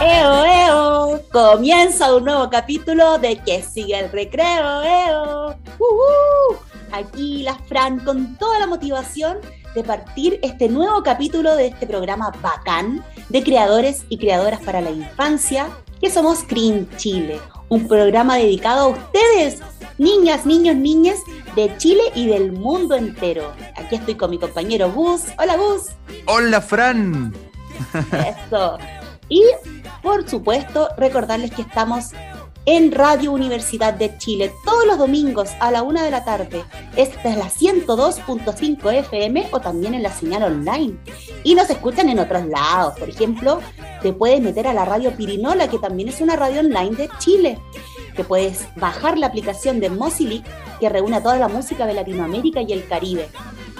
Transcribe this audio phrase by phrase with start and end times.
[0.00, 1.22] ¡Eo, eo!
[1.32, 5.58] Comienza un nuevo capítulo de Que siga el recreo, eo.
[5.78, 6.54] Uh
[6.92, 9.38] Aquí la Fran con toda la motivación
[9.74, 14.90] de partir este nuevo capítulo de este programa bacán de creadores y creadoras para la
[14.90, 15.68] infancia,
[16.00, 19.60] que somos Green Chile, un programa dedicado a ustedes,
[19.98, 21.18] niñas, niños, niñas
[21.54, 23.52] de Chile y del mundo entero.
[23.76, 25.22] Aquí estoy con mi compañero Gus.
[25.38, 25.88] Hola Gus.
[26.26, 27.34] Hola Fran.
[27.94, 28.78] Eso.
[29.28, 29.42] Y
[30.02, 32.12] por supuesto, recordarles que estamos
[32.70, 36.64] en Radio Universidad de Chile todos los domingos a la una de la tarde.
[36.96, 40.98] Esta es la 102.5 FM o también en la señal online.
[41.44, 42.98] Y nos escuchan en otros lados.
[42.98, 43.60] Por ejemplo,
[44.02, 47.58] te puedes meter a la radio Pirinola, que también es una radio online de Chile.
[48.14, 50.42] Te puedes bajar la aplicación de Mozilla,
[50.78, 53.30] que reúne toda la música de Latinoamérica y el Caribe.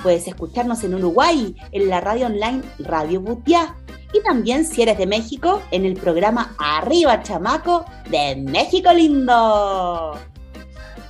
[0.02, 3.76] Puedes escucharnos en Uruguay, en la radio online Radio Butiá
[4.12, 10.18] y también si eres de México en el programa Arriba Chamaco de México Lindo.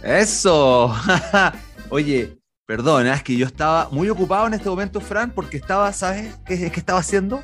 [0.02, 0.94] Eso.
[1.90, 6.36] Oye, perdona, es que yo estaba muy ocupado en este momento, Fran, porque estaba, ¿sabes
[6.44, 7.42] qué, qué estaba haciendo?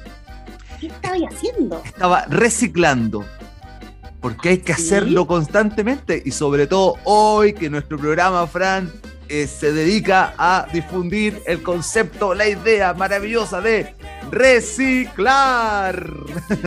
[0.81, 1.83] ¿Qué estaba haciendo?
[1.85, 3.25] Estaba reciclando.
[4.21, 8.91] Porque hay que hacerlo constantemente y sobre todo hoy que nuestro programa, Fran,
[9.29, 13.95] eh, se dedica a difundir el concepto, la idea maravillosa de
[14.35, 16.11] reciclar.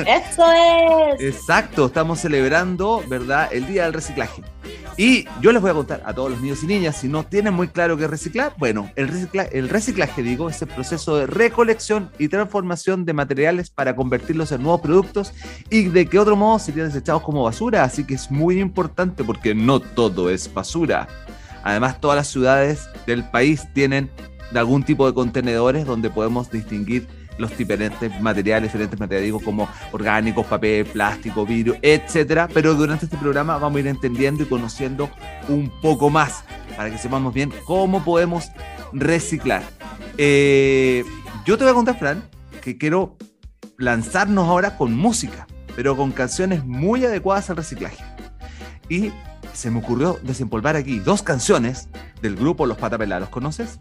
[0.08, 1.22] Eso es.
[1.22, 3.50] Exacto, estamos celebrando, ¿verdad?
[3.52, 4.42] El Día del Reciclaje.
[4.98, 7.54] Y yo les voy a contar a todos los niños y niñas, si no tienen
[7.54, 12.30] muy claro qué reciclar, bueno, el, el reciclaje, digo, es el proceso de recolección y
[12.30, 15.34] transformación de materiales para convertirlos en nuevos productos
[15.70, 17.84] y de qué otro modo serían desechados como basura.
[17.84, 21.08] Así que es muy importante porque no todo es basura.
[21.64, 24.10] Además, todas las ciudades del país tienen
[24.56, 30.86] algún tipo de contenedores donde podemos distinguir los diferentes materiales, diferentes materiales, como orgánicos, papel,
[30.86, 32.48] plástico, vidrio, etcétera.
[32.54, 35.10] Pero durante este programa vamos a ir entendiendo y conociendo
[35.48, 36.44] un poco más
[36.76, 38.52] para que sepamos bien cómo podemos
[38.94, 39.64] reciclar.
[40.18, 41.04] Eh,
[41.46, 42.24] yo te voy a contar, Fran,
[42.62, 43.18] que quiero
[43.78, 48.04] lanzarnos ahora con música, pero con canciones muy adecuadas al reciclaje.
[48.90, 49.12] Y
[49.58, 51.90] se me ocurrió desempolvar aquí dos canciones
[52.22, 53.20] del grupo Los Patapelá.
[53.20, 53.80] ¿Los conoces?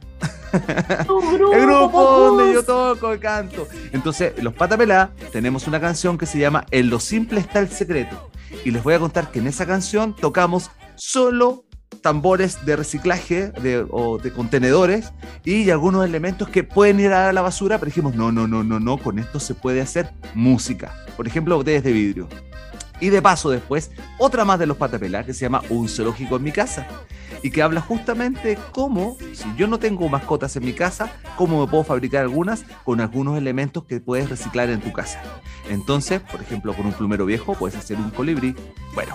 [1.05, 3.69] Grupo, el grupo donde yo toco y canto.
[3.93, 8.31] Entonces, Los Patapelá tenemos una canción que se llama En lo simple está el secreto.
[8.65, 11.65] Y les voy a contar que en esa canción tocamos solo
[12.01, 15.13] tambores de reciclaje de, o de contenedores
[15.45, 18.81] y algunos elementos que pueden ir a la basura, pero dijimos, no, no, no, no,
[18.81, 20.95] no, con esto se puede hacer música.
[21.17, 22.29] Por ejemplo, botellas de vidrio.
[23.01, 26.43] Y de paso después, otra más de los patapelá que se llama Un zoológico en
[26.43, 26.87] mi casa.
[27.43, 31.71] Y que habla justamente cómo, si yo no tengo mascotas en mi casa, cómo me
[31.71, 35.23] puedo fabricar algunas con algunos elementos que puedes reciclar en tu casa.
[35.69, 38.57] Entonces, por ejemplo, con un plumero viejo puedes hacer un colibrí.
[38.95, 39.15] Bueno,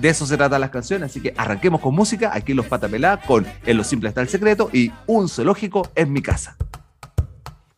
[0.00, 2.32] de eso se trata las canciones, así que arranquemos con música.
[2.34, 6.20] Aquí los patapelá con En lo simple está el secreto y Un zoológico en mi
[6.20, 6.56] casa.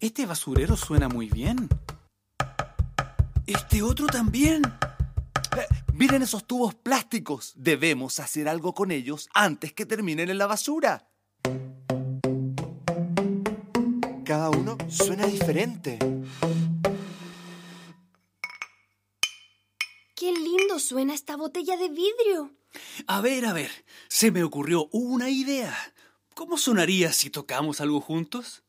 [0.01, 1.69] Este basurero suena muy bien.
[3.47, 4.63] Este otro también.
[5.93, 7.53] Miren esos tubos plásticos.
[7.57, 11.09] Debemos hacer algo con ellos antes que terminen en la basura.
[14.25, 15.99] Cada uno suena diferente.
[20.15, 22.53] ¡Qué lindo suena esta botella de vidrio!
[23.07, 23.71] A ver, a ver,
[24.09, 25.75] se me ocurrió una idea.
[26.35, 28.66] ¿Cómo sonaría si tocamos algo juntos?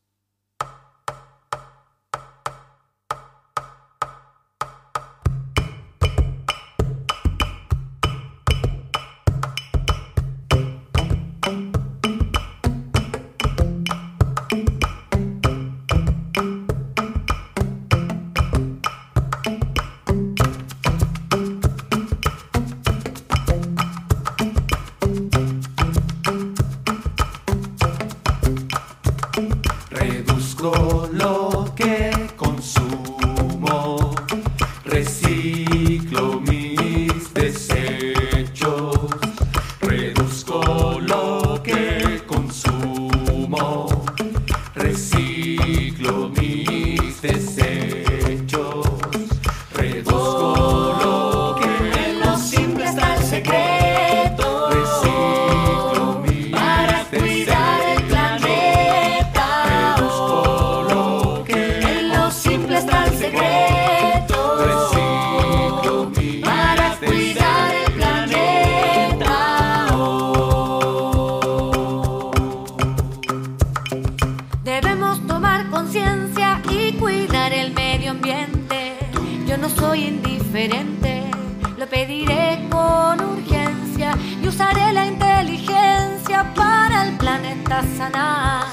[79.78, 81.30] soy indiferente,
[81.76, 84.10] lo pediré con urgencia
[84.42, 88.66] y usaré la inteligencia para el planeta sanar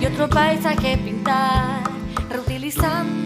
[0.00, 1.82] y otro paisaje pintar,
[2.28, 3.21] reutilizando.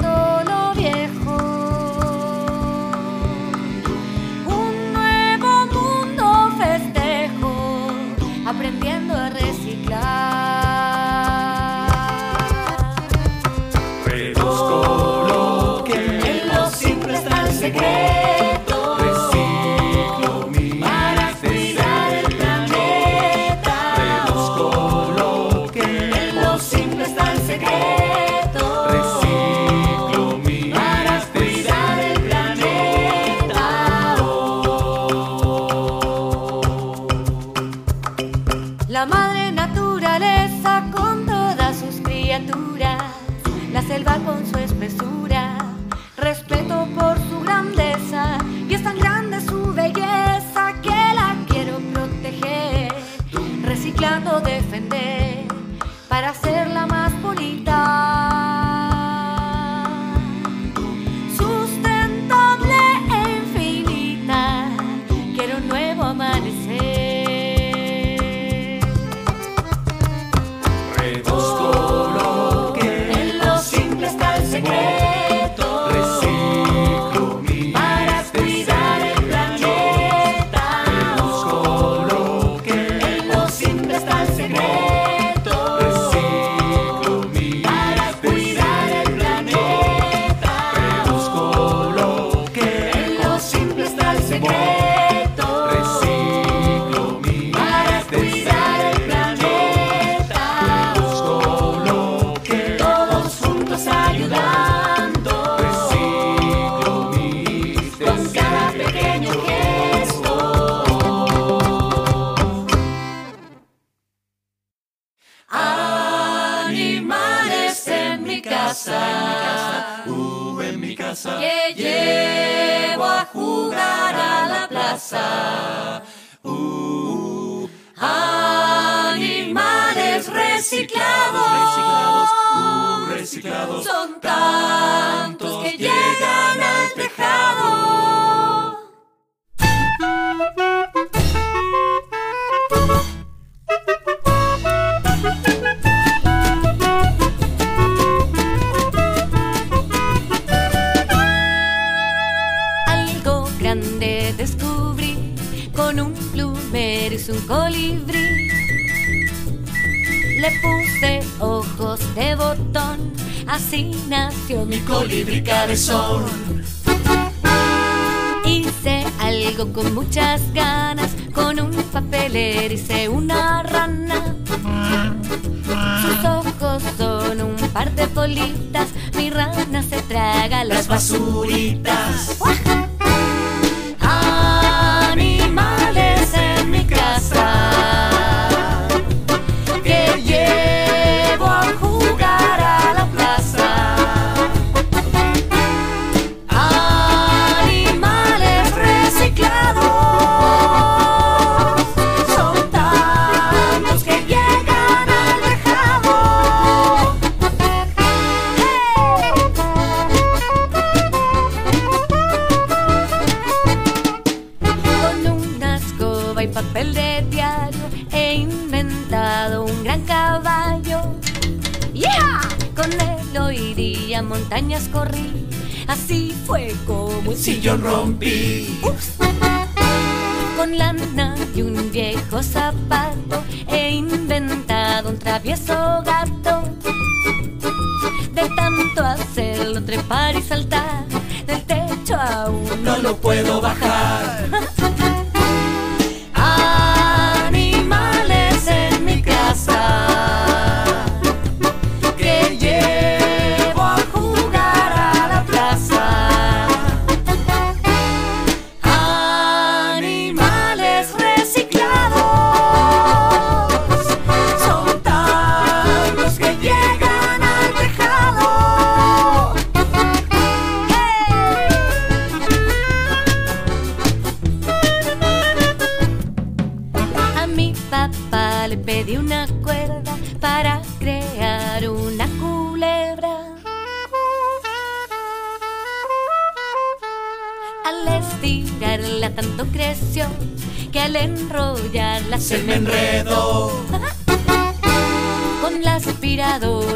[228.06, 228.95] zombie.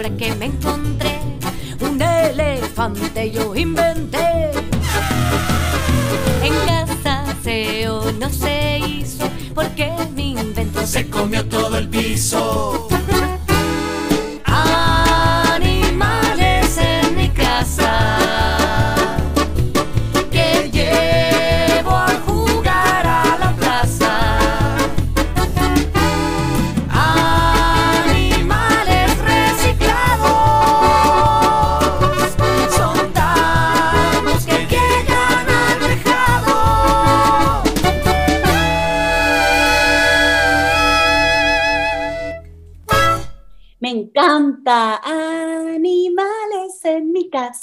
[0.00, 1.21] Aspiradora que me encontré,
[1.80, 4.50] un elefante yo inventé.
[6.42, 12.88] En casa aseo no se hizo porque mi invento Se comió todo el piso.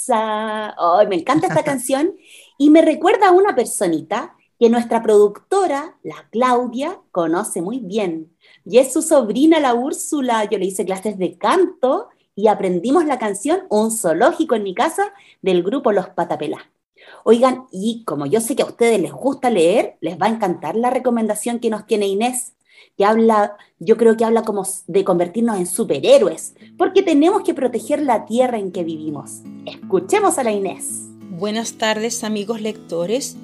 [0.08, 2.14] Me encanta esta canción
[2.58, 8.32] y me recuerda a una personita que nuestra productora, la Claudia, conoce muy bien.
[8.64, 10.44] Y es su sobrina, la Úrsula.
[10.44, 15.12] Yo le hice clases de canto y aprendimos la canción Un zoológico en mi casa
[15.42, 16.70] del grupo Los Patapelá.
[17.24, 20.74] Oigan, y como yo sé que a ustedes les gusta leer, les va a encantar
[20.74, 22.54] la recomendación que nos tiene Inés
[22.98, 28.02] que habla, yo creo que habla como de convertirnos en superhéroes, porque tenemos que proteger
[28.02, 29.42] la tierra en que vivimos.
[29.66, 31.04] Escuchemos a la Inés.
[31.30, 33.36] Buenas tardes amigos lectores.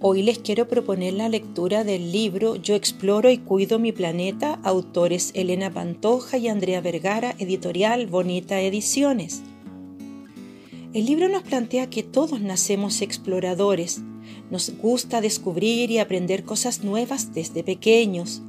[0.00, 5.30] Hoy les quiero proponer la lectura del libro Yo exploro y cuido mi planeta, autores
[5.34, 9.42] Elena Pantoja y Andrea Vergara, editorial Bonita Ediciones.
[10.94, 14.02] El libro nos plantea que todos nacemos exploradores.
[14.50, 18.42] Nos gusta descubrir y aprender cosas nuevas desde pequeños.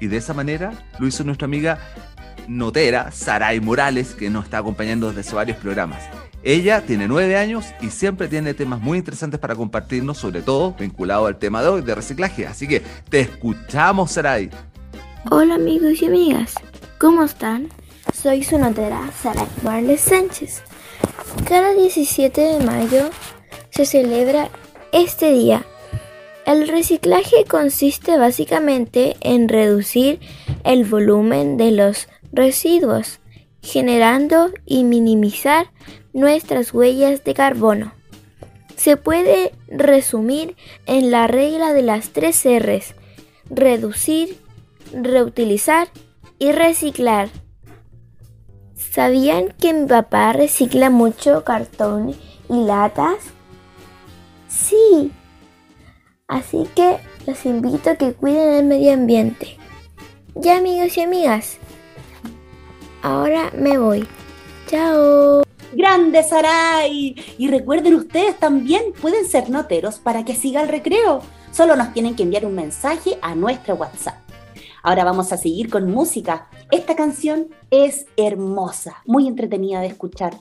[0.00, 1.78] Y de esa manera lo hizo nuestra amiga
[2.48, 6.02] notera, Saray Morales, que nos está acompañando desde varios programas.
[6.42, 11.24] Ella tiene nueve años y siempre tiene temas muy interesantes para compartirnos, sobre todo vinculado
[11.26, 12.46] al tema de hoy de reciclaje.
[12.46, 14.50] Así que te escuchamos, Saray.
[15.30, 16.54] Hola amigos y amigas,
[16.98, 17.70] ¿cómo están?
[18.12, 20.62] Soy su notera Sara Morales Sánchez.
[21.48, 23.08] Cada 17 de mayo
[23.70, 24.50] se celebra
[24.92, 25.64] este día.
[26.44, 30.20] El reciclaje consiste básicamente en reducir
[30.62, 33.20] el volumen de los residuos,
[33.62, 35.70] generando y minimizar
[36.12, 37.94] nuestras huellas de carbono.
[38.76, 40.54] Se puede resumir
[40.84, 42.94] en la regla de las tres R's,
[43.48, 44.43] reducir,
[45.02, 45.88] reutilizar
[46.38, 47.28] y reciclar.
[48.74, 52.14] ¿Sabían que mi papá recicla mucho cartón
[52.48, 53.18] y latas?
[54.48, 55.10] Sí.
[56.28, 59.58] Así que los invito a que cuiden el medio ambiente.
[60.34, 61.58] Ya amigos y amigas.
[63.02, 64.06] Ahora me voy.
[64.66, 65.42] Chao.
[65.72, 67.16] Grande Saray.
[67.36, 71.22] Y recuerden ustedes también pueden ser noteros para que siga el recreo.
[71.52, 74.23] Solo nos tienen que enviar un mensaje a nuestro WhatsApp.
[74.86, 76.46] Ahora vamos a seguir con música.
[76.70, 80.34] Esta canción es hermosa, muy entretenida de escuchar.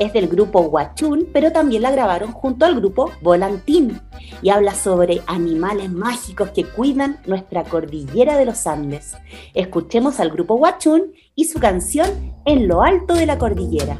[0.00, 4.00] Es del grupo Huachún, pero también la grabaron junto al grupo Volantín
[4.42, 9.14] y habla sobre animales mágicos que cuidan nuestra cordillera de los Andes.
[9.54, 13.96] Escuchemos al grupo Huachún y su canción En lo alto de la cordillera.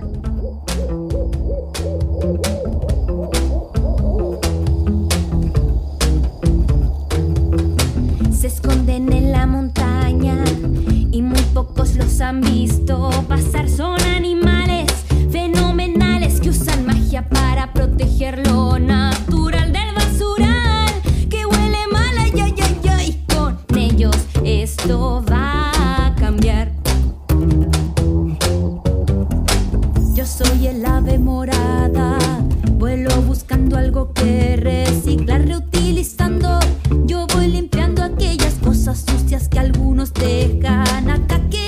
[8.46, 10.36] Esconden en la montaña
[11.10, 13.68] y muy pocos los han visto pasar.
[13.68, 14.86] Son animales
[15.32, 20.92] fenomenales que usan magia para proteger lo natural del basural
[21.28, 22.16] que huele mal.
[22.20, 23.24] Ay, ay, ay, ay.
[23.34, 26.70] Con ellos esto va a cambiar.
[30.14, 31.66] Yo soy el ave moral.
[33.76, 36.58] algo que reciclar reutilizando.
[37.04, 37.75] Yo voy limpiando
[38.96, 41.40] cosas sucias que algunos dejan acá.
[41.50, 41.65] ¡Qué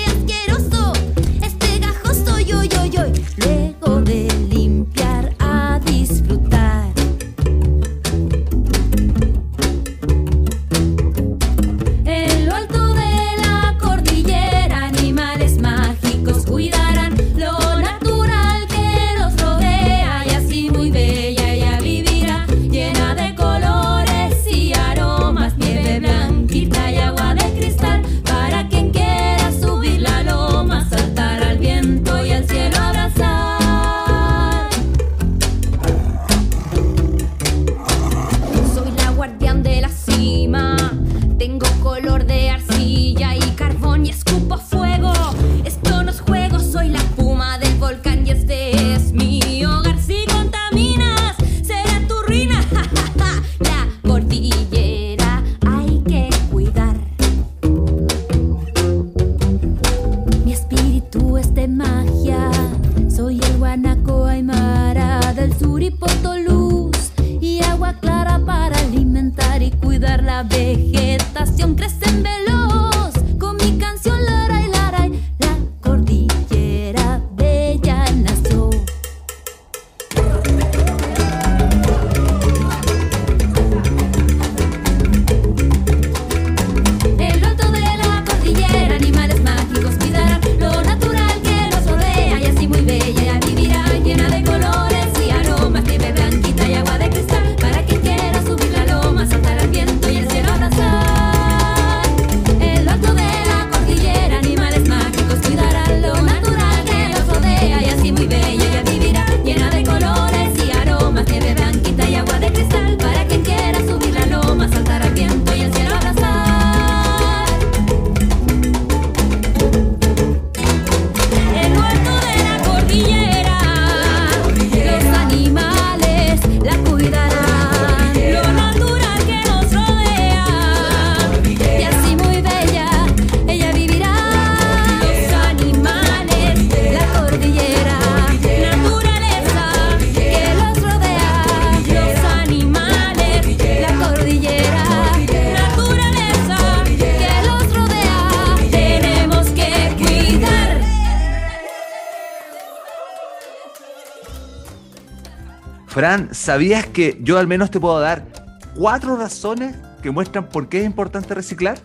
[155.99, 158.25] Fran, ¿sabías que yo al menos te puedo dar
[158.73, 161.77] cuatro razones que muestran por qué es importante reciclar?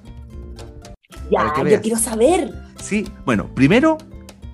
[1.33, 2.55] Ya, yo quiero saber.
[2.81, 3.99] Sí, bueno, primero,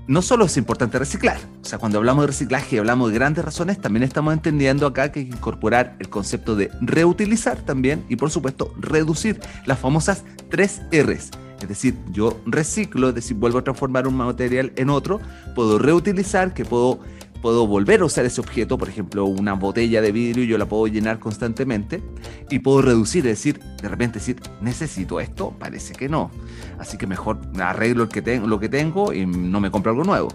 [0.07, 3.45] no solo es importante reciclar, o sea, cuando hablamos de reciclaje y hablamos de grandes
[3.45, 8.17] razones, también estamos entendiendo acá que hay que incorporar el concepto de reutilizar también y
[8.17, 11.33] por supuesto reducir las famosas tres Rs.
[11.61, 15.21] Es decir, yo reciclo, es decir, vuelvo a transformar un material en otro,
[15.55, 17.01] puedo reutilizar, que puedo,
[17.41, 20.87] puedo volver a usar ese objeto, por ejemplo, una botella de vidrio, yo la puedo
[20.87, 22.03] llenar constantemente,
[22.51, 26.31] y puedo reducir, es decir, de repente decir, necesito esto, parece que no.
[26.79, 30.29] Así que mejor arreglo que tengo, lo que tengo y no me compro algo nuevo.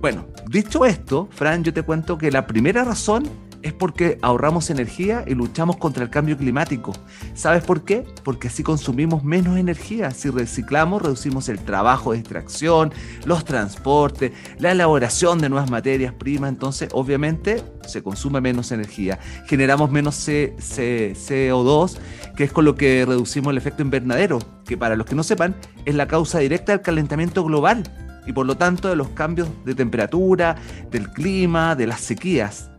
[0.00, 3.24] Bueno, dicho esto, Fran, yo te cuento que la primera razón
[3.64, 6.92] es porque ahorramos energía y luchamos contra el cambio climático.
[7.32, 8.04] ¿Sabes por qué?
[8.22, 10.10] Porque así consumimos menos energía.
[10.10, 12.92] Si reciclamos, reducimos el trabajo de extracción,
[13.24, 16.50] los transportes, la elaboración de nuevas materias primas.
[16.50, 19.18] Entonces, obviamente, se consume menos energía.
[19.46, 21.96] Generamos menos C- C- CO2,
[22.36, 25.56] que es con lo que reducimos el efecto invernadero, que para los que no sepan,
[25.86, 27.82] es la causa directa del calentamiento global
[28.26, 30.56] y por lo tanto de los cambios de temperatura,
[30.90, 32.70] del clima, de las sequías.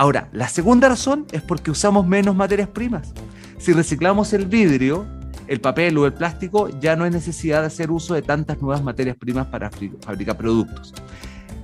[0.00, 3.12] Ahora, la segunda razón es porque usamos menos materias primas.
[3.58, 5.06] Si reciclamos el vidrio,
[5.46, 8.82] el papel o el plástico, ya no hay necesidad de hacer uso de tantas nuevas
[8.82, 10.94] materias primas para fabricar productos.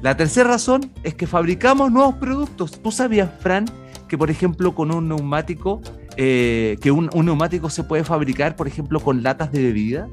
[0.03, 2.73] La tercera razón es que fabricamos nuevos productos.
[2.83, 3.65] ¿Tú sabías, Fran,
[4.07, 5.81] que por ejemplo con un neumático,
[6.19, 10.09] eh, que un neumático se puede fabricar, por ejemplo, con latas de bebida?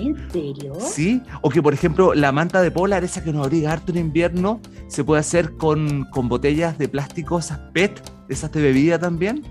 [0.00, 0.74] ¿En serio?
[0.80, 3.98] Sí, o que por ejemplo la manta de polar, esa que nos abriga harto en
[3.98, 9.42] invierno, se puede hacer con, con botellas de plástico, esas PET, esas de bebida también.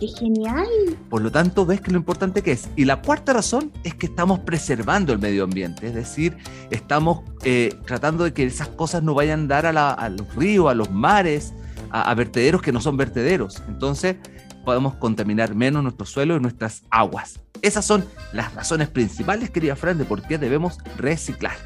[0.00, 0.66] ¡Qué genial!
[1.08, 2.68] Por lo tanto, ves que lo importante que es.
[2.74, 6.36] Y la cuarta razón es que estamos preservando el medio ambiente, es decir,
[6.70, 10.34] estamos eh, tratando de que esas cosas no vayan a dar a, la- a los
[10.34, 11.52] ríos, a los mares,
[11.90, 13.62] a, a vertederos que no son vertederos.
[13.68, 14.16] Entonces,
[14.64, 17.40] podemos contaminar menos nuestro suelo y nuestras aguas.
[17.62, 21.56] Esas son las razones principales, querida Fran, de por qué debemos reciclar.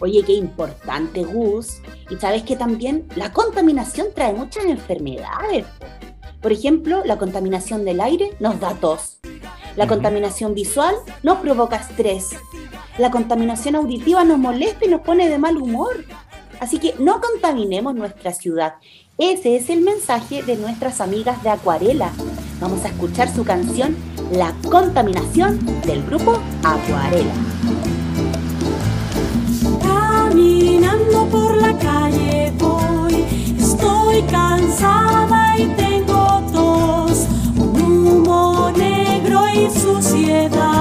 [0.00, 1.80] Oye, qué importante, Gus.
[2.08, 5.64] Y sabes que también la contaminación trae muchas enfermedades.
[5.78, 5.86] po.
[6.40, 9.18] Por ejemplo, la contaminación del aire nos da tos.
[9.76, 12.30] La contaminación visual nos provoca estrés.
[12.96, 16.04] La contaminación auditiva nos molesta y nos pone de mal humor.
[16.60, 18.74] Así que no contaminemos nuestra ciudad.
[19.18, 22.12] Ese es el mensaje de nuestras amigas de Acuarela.
[22.60, 23.96] Vamos a escuchar su canción
[24.30, 27.32] La contaminación del grupo Acuarela.
[29.82, 33.24] Caminando por la calle voy,
[33.58, 37.26] estoy cansada y tengo tos,
[37.56, 40.77] un humo negro y suciedad,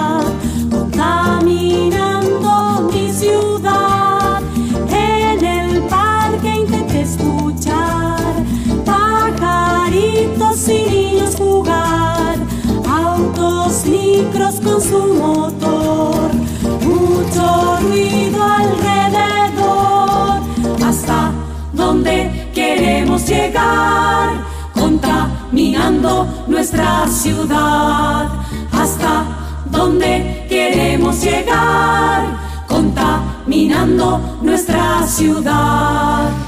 [24.73, 28.27] contaminando nuestra ciudad,
[28.71, 29.23] hasta
[29.65, 36.46] donde queremos llegar, contaminando nuestra ciudad.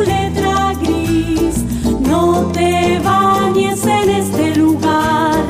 [0.00, 1.64] Letra gris.
[2.00, 5.42] No te bañes en este lugar,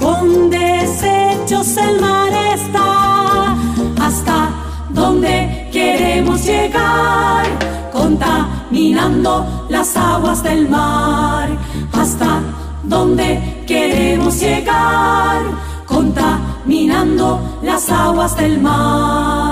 [0.00, 3.56] con desechos el mar está.
[4.06, 4.50] Hasta
[4.90, 7.46] donde queremos llegar,
[7.92, 11.48] contaminando las aguas del mar.
[11.92, 12.40] Hasta
[12.82, 15.42] donde queremos llegar,
[15.86, 19.43] contaminando las aguas del mar.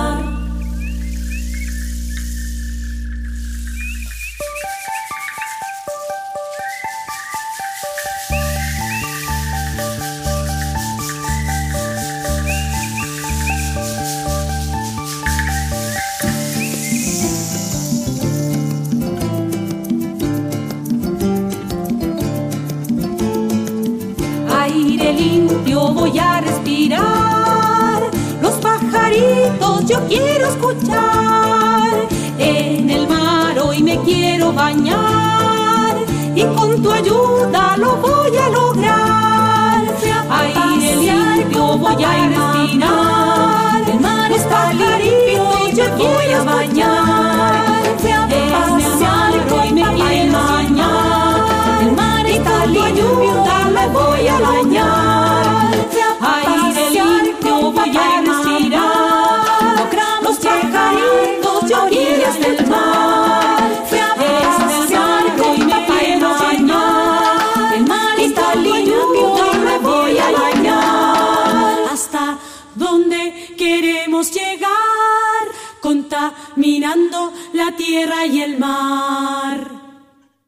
[25.12, 28.02] Limpio voy a respirar.
[28.40, 32.08] Los pajaritos yo quiero escuchar.
[32.38, 35.96] En el mar hoy me quiero bañar.
[36.34, 39.84] Y con tu ayuda lo voy a lograr.
[40.30, 43.82] Aire limpio voy a respirar.
[43.92, 47.82] El mar está limpio y yo voy a bañar.
[48.30, 51.82] En el mar hoy me quiero bañar.
[51.82, 53.44] El mar está limpio,
[53.74, 54.71] me voy a bañar.
[77.92, 79.70] Tierra y el mar.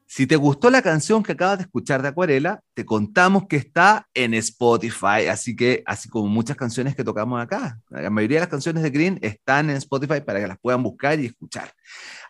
[0.07, 4.09] Si te gustó la canción que acabas de escuchar de Acuarela, te contamos que está
[4.15, 8.49] en Spotify, así que, así como muchas canciones que tocamos acá, la mayoría de las
[8.49, 11.71] canciones de Green están en Spotify para que las puedan buscar y escuchar.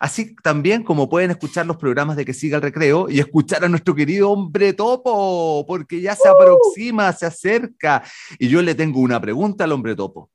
[0.01, 3.69] Así también como pueden escuchar los programas de Que Siga el Recreo y escuchar a
[3.69, 8.03] nuestro querido hombre topo, porque ya se aproxima, se acerca.
[8.37, 10.29] Y yo le tengo una pregunta al hombre topo.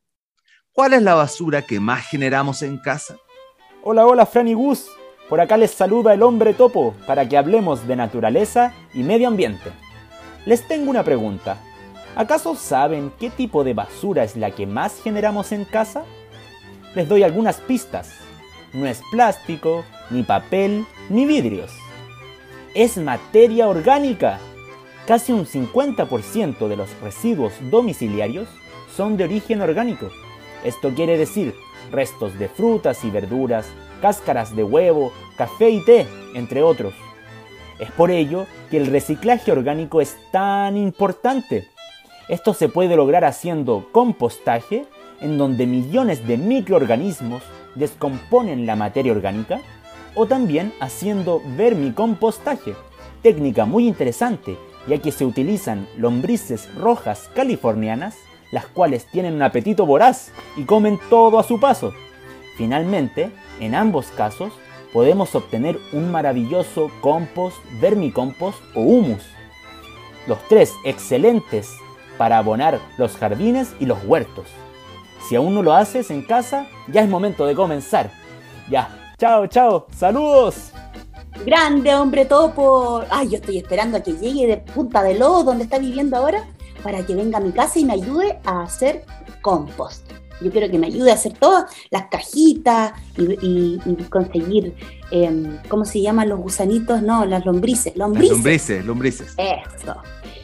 [0.73, 3.19] ¿Cuál es la basura que más generamos en casa?
[3.83, 4.91] Hola, hola, Fran y Gus.
[5.31, 9.71] Por acá les saluda el hombre topo para que hablemos de naturaleza y medio ambiente.
[10.45, 11.57] Les tengo una pregunta.
[12.15, 16.05] ¿Acaso saben qué tipo de basura es la que más generamos en casa?
[16.95, 18.13] Les doy algunas pistas.
[18.75, 21.73] No es plástico, ni papel, ni vidrios.
[22.75, 24.41] Es materia orgánica.
[25.07, 28.51] Casi un 50% de los residuos domiciliarios
[28.95, 30.11] son de origen orgánico.
[30.65, 31.55] Esto quiere decir
[31.91, 33.67] restos de frutas y verduras,
[34.01, 36.95] cáscaras de huevo, café y té, entre otros.
[37.79, 41.69] Es por ello que el reciclaje orgánico es tan importante.
[42.29, 44.85] Esto se puede lograr haciendo compostaje,
[45.21, 47.43] en donde millones de microorganismos
[47.75, 49.61] descomponen la materia orgánica,
[50.15, 52.75] o también haciendo vermicompostaje,
[53.23, 58.17] técnica muy interesante, ya que se utilizan lombrices rojas californianas,
[58.51, 61.93] las cuales tienen un apetito voraz y comen todo a su paso.
[62.57, 64.53] Finalmente, en ambos casos,
[64.93, 69.23] podemos obtener un maravilloso compost, vermicompost o humus.
[70.27, 71.71] Los tres excelentes
[72.19, 74.47] para abonar los jardines y los huertos.
[75.29, 78.11] Si aún no lo haces en casa, ya es momento de comenzar.
[78.69, 80.73] Ya, chao, chao, saludos.
[81.47, 83.03] Grande hombre topo.
[83.11, 86.47] Ay, yo estoy esperando a que llegue de Punta de Lobos, donde está viviendo ahora,
[86.83, 89.05] para que venga a mi casa y me ayude a hacer
[89.43, 90.11] compost.
[90.41, 94.75] Yo quiero que me ayude a hacer todas las cajitas y, conseguir,
[95.11, 97.03] em, ¿cómo se llaman los gusanitos?
[97.03, 97.97] No, las lombrices.
[97.97, 98.37] Lombrices.
[98.37, 99.35] lombrices, lombrices.
[99.37, 99.97] Eso.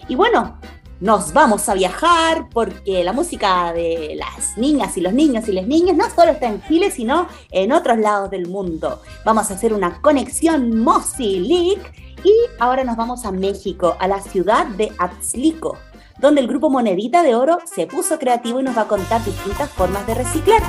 [0.08, 0.58] Y bueno,
[1.00, 5.66] nos vamos a viajar porque la música de las niñas y los niños y las
[5.66, 9.00] niñas no solo está en Chile, sino en otros lados del mundo.
[9.24, 10.84] Vamos a hacer una conexión
[11.18, 11.82] League
[12.24, 15.76] y ahora nos vamos a México, a la ciudad de Atzlico
[16.18, 19.70] donde el grupo Monedita de Oro se puso creativo y nos va a contar distintas
[19.70, 20.62] formas de reciclar.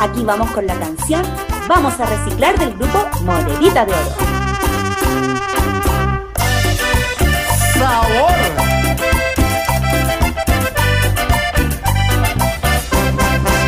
[0.00, 1.22] Aquí vamos con la canción
[1.68, 4.10] Vamos a reciclar del grupo Monedita de Oro.
[7.78, 8.32] ¡Sabor!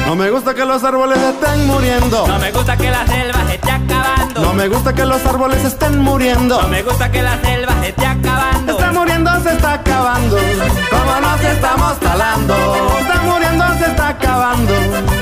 [0.07, 2.27] No me gusta que los árboles estén muriendo.
[2.27, 4.41] No me gusta que la selva se esté acabando.
[4.41, 6.61] No me gusta que los árboles estén muriendo.
[6.61, 8.54] No me gusta que la selva se esté acabando.
[9.25, 10.37] Muriendo, se está acabando.
[10.91, 12.55] Como nos estamos talando.
[13.01, 14.73] Está muriendo, se está acabando.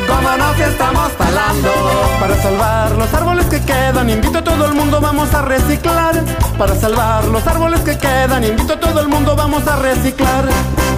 [0.08, 1.70] Como nos estamos talando.
[2.18, 6.20] Para salvar los árboles que quedan, invito a todo el mundo, vamos a reciclar.
[6.58, 10.46] Para salvar los árboles que quedan, invito a todo el mundo, vamos a reciclar.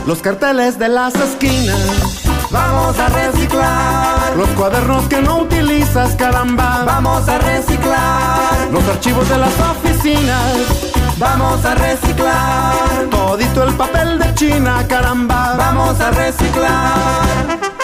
[0.07, 6.85] Los carteles de las esquinas Vamos a reciclar los cuadernos que no utilizas, caramba.
[6.87, 10.84] Vamos a reciclar los archivos de las oficinas.
[11.19, 15.55] Vamos a reciclar todito el papel de China, caramba.
[15.57, 17.84] Vamos a reciclar.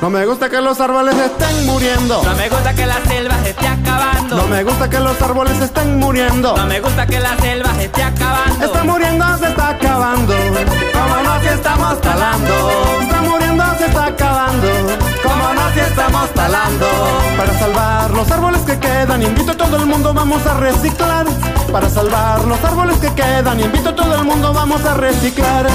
[0.00, 2.22] No me gusta que los árboles estén muriendo.
[2.22, 4.36] No me gusta que la selva se esté acabando.
[4.36, 6.56] No me gusta que los árboles estén muriendo.
[6.56, 8.64] No me gusta que la selva se esté acabando.
[8.64, 10.34] Está muriendo, se está acabando.
[10.94, 12.70] Como no si estamos talando.
[13.02, 14.68] Está muriendo, se está acabando.
[15.22, 16.86] Como no si estamos talando.
[17.36, 21.26] Para salvar los árboles que quedan, invito a todo el mundo, vamos a reciclar.
[21.70, 25.66] Para salvar los árboles que quedan, invito a todo el mundo, vamos a reciclar.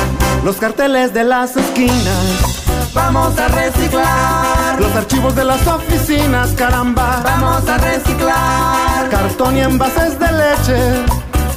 [0.44, 2.65] Los carteles de las esquinas
[2.96, 7.22] Vamos a reciclar los archivos de las oficinas, caramba.
[7.26, 11.06] Vamos a reciclar cartón y envases de leche.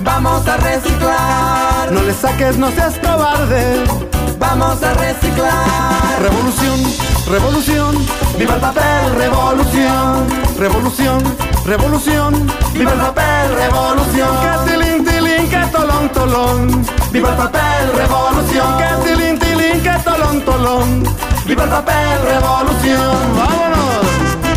[0.00, 1.92] Vamos a reciclar.
[1.92, 3.84] No le saques, no seas cobarde.
[4.40, 6.20] Vamos a reciclar.
[6.20, 6.80] Revolución,
[7.28, 10.26] revolución, viva el papel, revolución.
[10.58, 11.22] Revolución,
[11.64, 14.87] revolución, viva el papel, revolución.
[15.50, 16.86] Que tolón, tolón.
[17.10, 18.78] Viva el papel, revolución.
[18.78, 21.02] Que tilín, tilín, que tolón, tolón.
[21.46, 23.16] ¡Viva el papel revolución!
[23.36, 24.47] ¡Vámonos!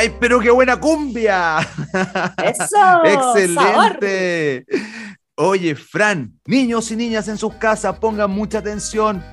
[0.00, 1.58] ¡Ay, pero qué buena cumbia!
[1.58, 3.04] ¡Eso!
[3.04, 4.64] ¡Excelente!
[5.34, 9.24] Oye, Fran, niños y niñas en sus casas, pongan mucha atención.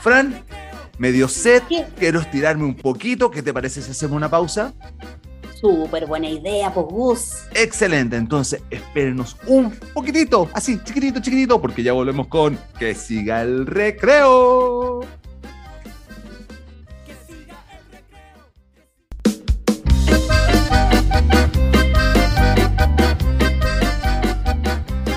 [0.00, 0.42] Fran,
[0.98, 1.62] me dio sed,
[1.98, 4.72] quiero estirarme un poquito, ¿qué te parece si hacemos una pausa?
[5.64, 7.32] Súper buena idea, pues Gus.
[7.54, 13.64] Excelente, entonces espérenos un poquitito, así, chiquitito, chiquitito, porque ya volvemos con Que siga el
[13.64, 15.00] recreo.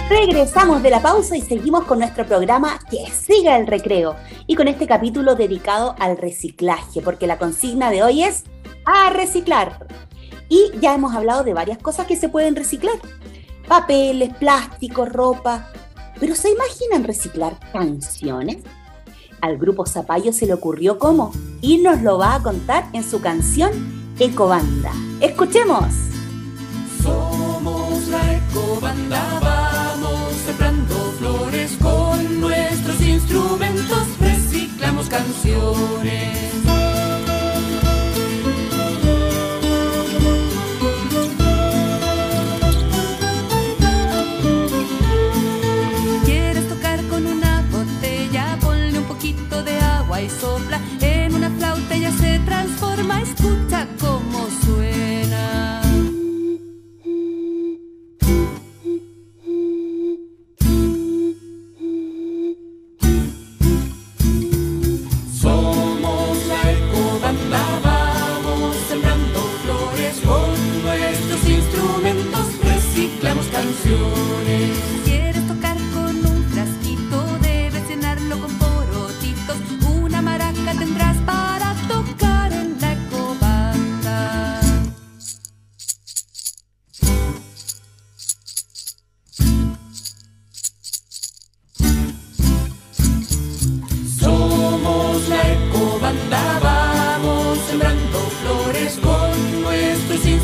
[0.09, 4.15] Regresamos de la pausa y seguimos con nuestro programa Que siga el recreo
[4.47, 8.45] y con este capítulo dedicado al reciclaje, porque la consigna de hoy es
[8.85, 10.06] a reciclar.
[10.49, 12.95] Y ya hemos hablado de varias cosas que se pueden reciclar.
[13.67, 15.71] Papeles, plásticos, ropa.
[16.19, 18.57] Pero ¿se imaginan reciclar canciones?
[19.41, 21.31] Al grupo Zapallo se le ocurrió cómo
[21.61, 24.91] y nos lo va a contar en su canción Ecobanda.
[25.21, 25.93] Escuchemos.
[27.03, 36.46] Somos la ecobanda, vamos sembrando flores con nuestros instrumentos, reciclamos canciones.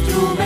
[0.10, 0.42] to.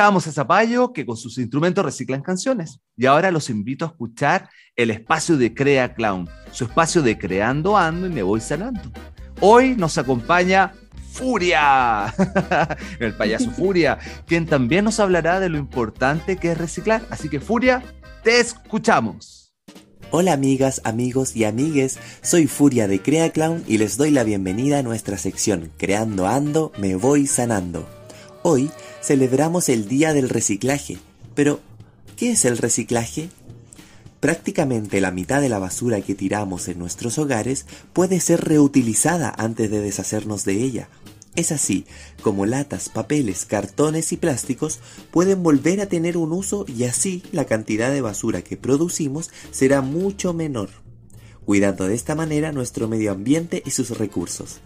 [0.00, 2.80] A Zapallo que con sus instrumentos reciclan canciones.
[2.96, 7.76] Y ahora los invito a escuchar el espacio de Crea Clown, su espacio de Creando
[7.76, 8.80] Ando y Me Voy Sanando.
[9.40, 10.72] Hoy nos acompaña
[11.12, 12.14] Furia,
[12.98, 17.02] el payaso Furia, quien también nos hablará de lo importante que es reciclar.
[17.10, 17.82] Así que Furia,
[18.22, 19.52] te escuchamos.
[20.12, 24.78] Hola amigas, amigos y amigues, soy Furia de Crea Clown y les doy la bienvenida
[24.78, 27.99] a nuestra sección Creando Ando, Me Voy Sanando.
[28.42, 28.70] Hoy
[29.02, 30.96] celebramos el Día del Reciclaje,
[31.34, 31.60] pero
[32.16, 33.28] ¿qué es el reciclaje?
[34.18, 39.70] Prácticamente la mitad de la basura que tiramos en nuestros hogares puede ser reutilizada antes
[39.70, 40.88] de deshacernos de ella.
[41.36, 41.84] Es así
[42.22, 47.44] como latas, papeles, cartones y plásticos pueden volver a tener un uso y así la
[47.44, 50.70] cantidad de basura que producimos será mucho menor,
[51.44, 54.60] cuidando de esta manera nuestro medio ambiente y sus recursos.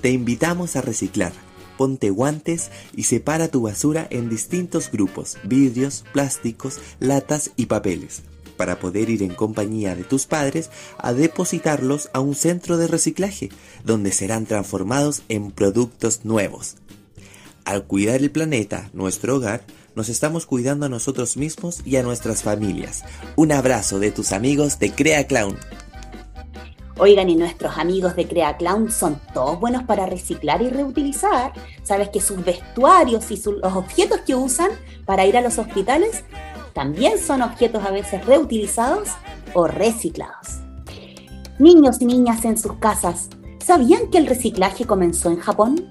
[0.00, 1.32] Te invitamos a reciclar.
[1.76, 8.22] Ponte guantes y separa tu basura en distintos grupos, vidrios, plásticos, latas y papeles,
[8.56, 13.50] para poder ir en compañía de tus padres a depositarlos a un centro de reciclaje,
[13.84, 16.76] donde serán transformados en productos nuevos.
[17.64, 19.64] Al cuidar el planeta, nuestro hogar,
[19.96, 23.02] nos estamos cuidando a nosotros mismos y a nuestras familias.
[23.34, 25.56] Un abrazo de tus amigos de Crea Clown.
[26.98, 31.52] Oigan, y nuestros amigos de Crea Clown son todos buenos para reciclar y reutilizar.
[31.82, 34.70] Sabes que sus vestuarios y sus, los objetos que usan
[35.04, 36.24] para ir a los hospitales
[36.72, 39.10] también son objetos a veces reutilizados
[39.52, 40.60] o reciclados.
[41.58, 43.28] Niños y niñas en sus casas,
[43.62, 45.86] ¿sabían que el reciclaje comenzó en Japón?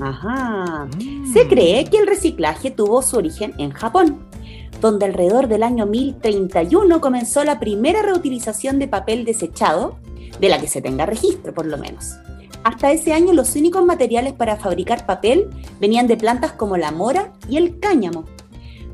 [0.00, 0.88] Ajá.
[1.32, 4.26] Se cree que el reciclaje tuvo su origen en Japón,
[4.80, 9.96] donde alrededor del año 1031 comenzó la primera reutilización de papel desechado,
[10.40, 12.16] de la que se tenga registro por lo menos.
[12.64, 15.50] Hasta ese año los únicos materiales para fabricar papel
[15.80, 18.24] venían de plantas como la mora y el cáñamo.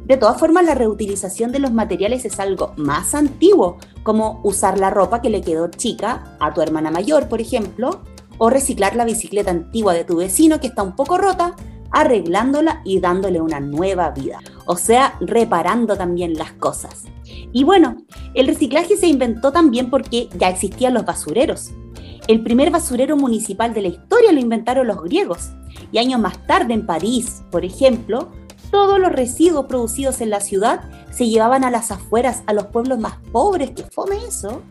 [0.06, 4.88] De todas formas, la reutilización de los materiales es algo más antiguo, como usar la
[4.88, 8.00] ropa que le quedó chica a tu hermana mayor, por ejemplo,
[8.38, 11.54] o reciclar la bicicleta antigua de tu vecino que está un poco rota
[11.91, 14.41] arreglándola y dándole una nueva vida.
[14.66, 17.05] O sea, reparando también las cosas.
[17.53, 17.97] Y bueno,
[18.34, 21.70] el reciclaje se inventó también porque ya existían los basureros.
[22.26, 25.51] El primer basurero municipal de la historia lo inventaron los griegos.
[25.93, 28.28] Y años más tarde en París, por ejemplo,
[28.70, 32.99] todos los residuos producidos en la ciudad se llevaban a las afueras, a los pueblos
[32.99, 34.62] más pobres, que fome eso.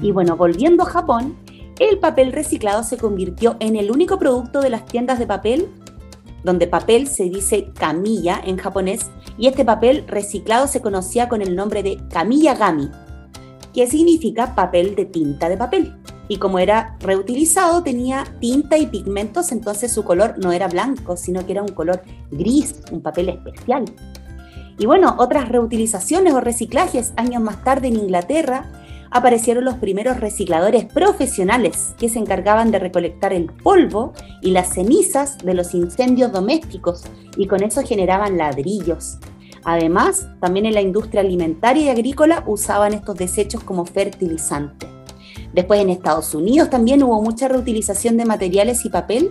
[0.00, 1.36] Y bueno, volviendo a Japón,
[1.78, 5.68] el papel reciclado se convirtió en el único producto de las tiendas de papel,
[6.44, 11.56] donde papel se dice camilla en japonés, y este papel reciclado se conocía con el
[11.56, 12.90] nombre de camilla gami,
[13.72, 15.96] que significa papel de tinta de papel.
[16.28, 21.44] Y como era reutilizado, tenía tinta y pigmentos, entonces su color no era blanco, sino
[21.44, 23.84] que era un color gris, un papel especial.
[24.78, 28.70] Y bueno, otras reutilizaciones o reciclajes, años más tarde en Inglaterra,
[29.12, 35.38] aparecieron los primeros recicladores profesionales que se encargaban de recolectar el polvo y las cenizas
[35.38, 37.04] de los incendios domésticos
[37.36, 39.18] y con eso generaban ladrillos.
[39.64, 44.88] Además, también en la industria alimentaria y agrícola usaban estos desechos como fertilizante.
[45.52, 49.30] Después en Estados Unidos también hubo mucha reutilización de materiales y papel,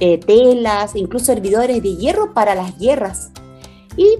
[0.00, 3.32] eh, telas, incluso hervidores de hierro para las guerras.
[3.96, 4.18] Y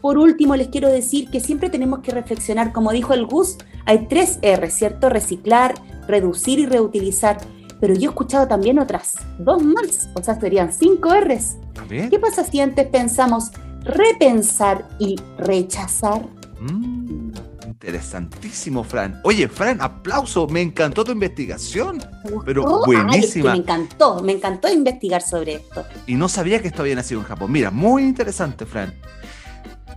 [0.00, 4.06] por último les quiero decir que siempre tenemos que reflexionar, como dijo el Gus, hay
[4.06, 5.08] tres R, ¿cierto?
[5.08, 5.74] Reciclar,
[6.06, 7.38] reducir y reutilizar.
[7.80, 11.56] Pero yo he escuchado también otras dos más, o sea, serían cinco Rs.
[11.88, 13.50] ¿Qué pasa si antes pensamos
[13.82, 16.24] repensar y rechazar?
[16.60, 17.32] Mm,
[17.66, 19.20] interesantísimo, Fran.
[19.24, 22.00] Oye, Fran, aplauso, me encantó tu investigación.
[22.44, 23.52] Pero ay, es que buenísima.
[23.52, 25.84] me encantó, me encantó investigar sobre esto.
[26.06, 27.50] Y no sabía que esto había nacido en Japón.
[27.50, 28.94] Mira, muy interesante, Fran.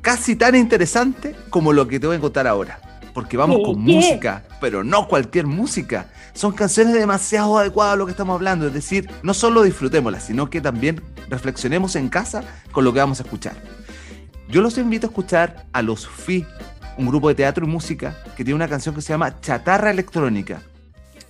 [0.02, 2.80] Casi tan interesante como lo que te voy a contar ahora.
[3.16, 3.94] Porque vamos con ¿Qué?
[3.94, 6.12] música, pero no cualquier música.
[6.34, 8.68] Son canciones demasiado adecuadas a lo que estamos hablando.
[8.68, 12.44] Es decir, no solo disfrutémoslas, sino que también reflexionemos en casa
[12.74, 13.56] con lo que vamos a escuchar.
[14.50, 16.46] Yo los invito a escuchar a los FI,
[16.98, 20.62] un grupo de teatro y música que tiene una canción que se llama Chatarra Electrónica.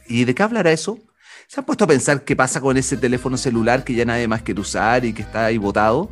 [0.08, 0.98] ¿Y de qué hablará eso?
[1.48, 4.42] ¿Se han puesto a pensar qué pasa con ese teléfono celular que ya nadie más
[4.42, 6.10] quiere usar y que está ahí botado?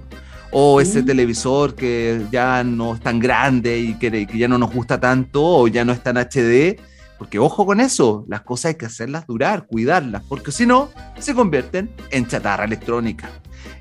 [0.56, 4.72] ¿O ese televisor que ya no es tan grande y que, que ya no nos
[4.72, 6.80] gusta tanto o ya no es tan HD?
[7.18, 11.34] Porque ojo con eso, las cosas hay que hacerlas durar, cuidarlas, porque si no, se
[11.34, 13.32] convierten en chatarra electrónica.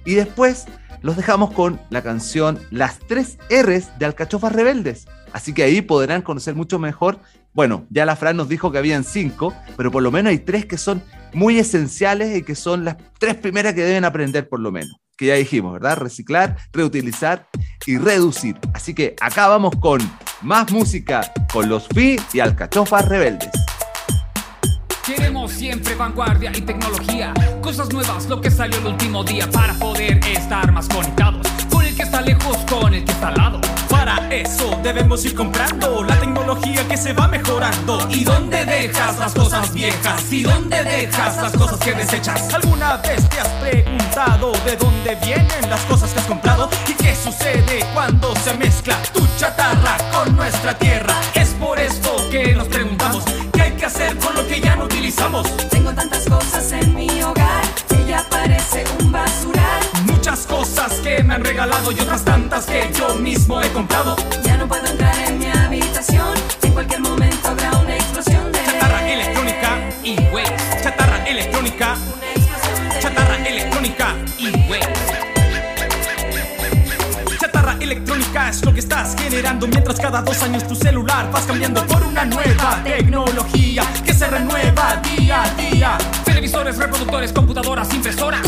[0.06, 0.64] Y después
[1.02, 5.06] los dejamos con la canción Las tres R's de Alcachofas Rebeldes.
[5.34, 7.18] Así que ahí podrán conocer mucho mejor.
[7.52, 10.64] Bueno, ya la Fran nos dijo que habían cinco, pero por lo menos hay tres
[10.64, 11.02] que son
[11.34, 15.01] muy esenciales y que son las tres primeras que deben aprender por lo menos.
[15.22, 15.98] Que ya dijimos, ¿verdad?
[15.98, 17.46] Reciclar, reutilizar
[17.86, 18.58] y reducir.
[18.74, 20.00] Así que acá vamos con
[20.40, 23.48] más música con los FI y Alcachofas Rebeldes.
[25.06, 30.18] Queremos siempre vanguardia y tecnología, cosas nuevas, lo que salió el último día para poder
[30.26, 33.60] estar más conectados con el que está lejos, con el que está al lado.
[34.04, 38.00] Para eso debemos ir comprando la tecnología que se va mejorando.
[38.10, 40.32] ¿Y dónde dejas las cosas viejas?
[40.32, 42.52] ¿Y dónde dejas las cosas que desechas?
[42.52, 46.68] ¿Alguna vez te has preguntado de dónde vienen las cosas que has comprado?
[46.88, 51.14] ¿Y qué sucede cuando se mezcla tu chatarra con nuestra tierra?
[51.34, 53.22] Es por esto que nos preguntamos
[53.52, 55.46] ¿Qué hay que hacer con lo que ya no utilizamos?
[55.68, 59.01] Tengo tantas cosas en mi hogar que ya parece un
[61.52, 64.16] regalado y otras tantas que yo mismo he comprado.
[64.42, 66.32] Ya no puedo entrar en mi habitación.
[66.62, 70.82] En cualquier momento habrá una explosión de Chatarra electrónica y waste.
[70.82, 71.96] Chatarra electrónica.
[73.00, 74.92] Chatarra electrónica y waste.
[77.38, 81.86] Chatarra electrónica es lo que estás generando mientras cada dos años tu celular vas cambiando
[81.86, 85.98] por una nueva tecnología que se renueva día a día.
[86.24, 88.41] Televisores, reproductores, computadoras, impresoras.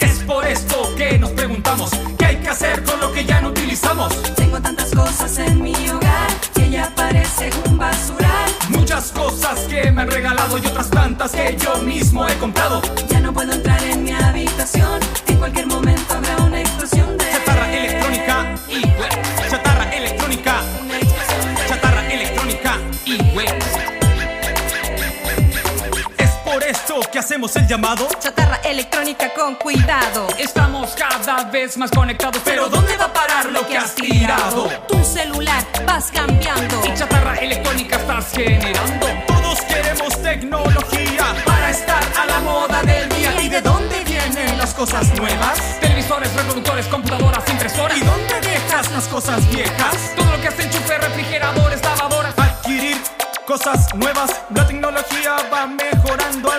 [0.00, 3.48] Es por esto que nos preguntamos, ¿qué hay que hacer con lo que ya no
[3.48, 4.12] utilizamos?
[4.34, 8.50] Tengo tantas cosas en mi hogar que ya parece un basural.
[8.68, 12.80] Muchas cosas que me han regalado y otras tantas que yo mismo he comprado.
[13.08, 16.63] Ya no puedo entrar en mi habitación, en cualquier momento habrá una
[27.34, 28.06] hacemos el llamado.
[28.20, 30.28] chatarra electrónica con cuidado.
[30.38, 34.68] Estamos cada vez más conectados, Pero ¿dónde va a parar lo que has tirado?
[34.86, 36.80] Tu celular vas cambiando.
[36.86, 39.08] Y chatarra electrónica estás generando.
[39.26, 43.42] Todos queremos tecnología para estar a la moda del día.
[43.42, 45.80] ¿Y de dónde vienen las cosas nuevas?
[45.80, 47.98] Televisores, reproductores, computadoras, impresoras.
[47.98, 50.12] ¿Y dónde dejas las cosas viejas?
[50.14, 52.32] Todo lo que hace enchufe, refrigeradores, lavadoras.
[52.38, 52.96] Adquirir
[53.44, 56.53] cosas nuevas, la tecnología va mejorando.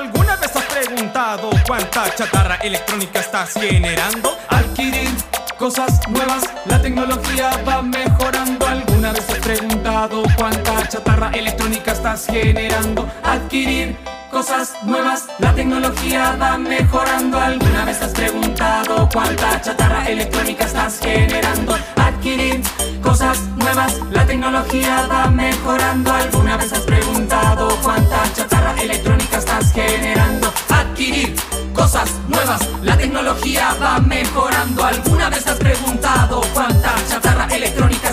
[1.67, 4.37] Cuánta chatarra electrónica estás generando?
[4.49, 5.09] Adquirir
[5.57, 8.67] cosas nuevas, la tecnología va mejorando.
[8.67, 13.09] ¿Alguna vez has preguntado cuánta chatarra electrónica estás generando?
[13.23, 13.97] Adquirir
[14.31, 17.39] cosas nuevas, la tecnología va mejorando.
[17.39, 21.75] ¿Alguna vez has preguntado cuánta chatarra electrónica estás generando?
[21.95, 22.61] Adquirir
[23.01, 26.13] cosas nuevas, la tecnología va mejorando.
[26.13, 30.53] ¿Alguna vez has preguntado cuánta chatarra electrónica estás generando?
[30.69, 31.35] Adquirir
[31.75, 34.83] cosas nuevas, la tecnología va mejorando.
[34.83, 38.04] ¿Alguna vez has preguntado cuánta chatarra electrónica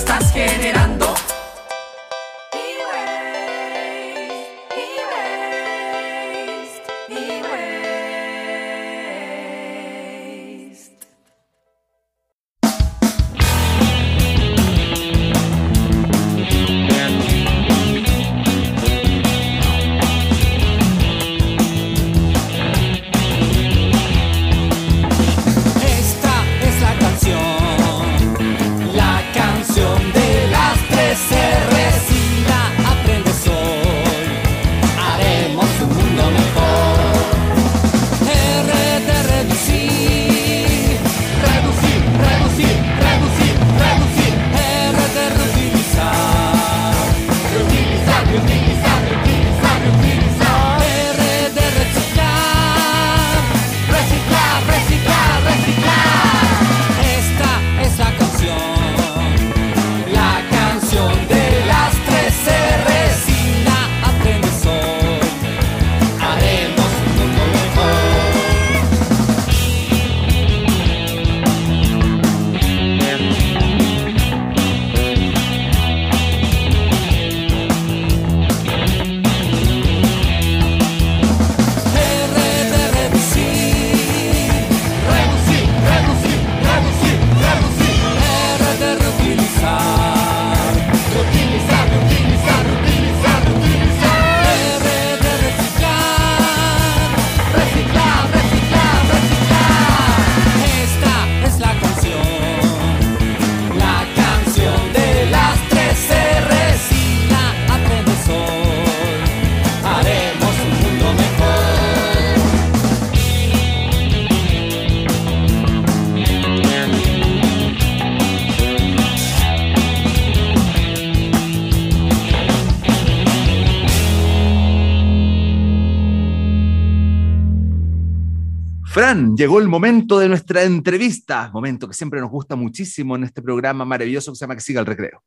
[129.35, 133.85] Llegó el momento de nuestra entrevista, momento que siempre nos gusta muchísimo en este programa
[133.85, 135.23] maravilloso que se llama Que siga el recreo.